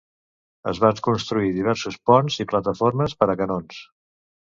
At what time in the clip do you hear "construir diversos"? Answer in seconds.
1.07-1.97